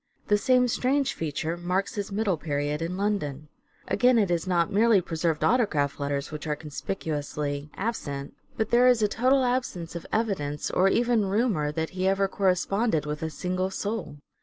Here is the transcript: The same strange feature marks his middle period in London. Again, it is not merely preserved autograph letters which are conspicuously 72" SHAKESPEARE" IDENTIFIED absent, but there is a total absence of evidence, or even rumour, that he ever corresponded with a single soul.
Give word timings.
The 0.29 0.37
same 0.39 0.67
strange 0.67 1.13
feature 1.13 1.55
marks 1.55 1.93
his 1.93 2.11
middle 2.11 2.35
period 2.35 2.81
in 2.81 2.97
London. 2.97 3.49
Again, 3.87 4.17
it 4.17 4.31
is 4.31 4.47
not 4.47 4.73
merely 4.73 4.99
preserved 4.99 5.43
autograph 5.43 5.99
letters 5.99 6.31
which 6.31 6.47
are 6.47 6.55
conspicuously 6.55 7.69
72" 7.75 7.75
SHAKESPEARE" 7.75 7.79
IDENTIFIED 7.83 7.87
absent, 7.87 8.33
but 8.57 8.71
there 8.71 8.87
is 8.87 9.03
a 9.03 9.07
total 9.07 9.43
absence 9.45 9.95
of 9.95 10.07
evidence, 10.11 10.71
or 10.71 10.87
even 10.87 11.27
rumour, 11.29 11.71
that 11.71 11.91
he 11.91 12.07
ever 12.07 12.27
corresponded 12.27 13.05
with 13.05 13.21
a 13.21 13.29
single 13.29 13.69
soul. 13.69 14.17